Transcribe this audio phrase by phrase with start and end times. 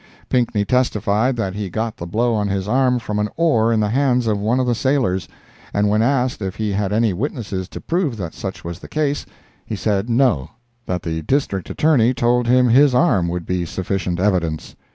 [0.29, 3.89] Pinkney testified that he got the blow on his arm from an oar in the
[3.89, 5.27] hands of one of the sailors,
[5.75, 9.27] and when asked if he had any witnesses to prove that such was the case,
[9.63, 10.49] he said "No;"
[10.87, 14.75] that the District Attorney told him his arm would be sufficient evidence!